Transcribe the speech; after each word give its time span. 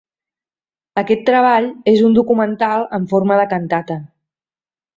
Aquest 1.01 1.21
treball 1.27 1.67
és 1.93 2.01
un 2.09 2.17
documental 2.17 2.89
en 2.99 3.07
forma 3.13 3.39
de 3.43 3.47
cantata. 3.55 3.99